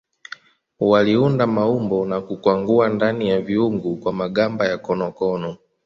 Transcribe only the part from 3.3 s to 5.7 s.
viungu kwa magamba ya konokono.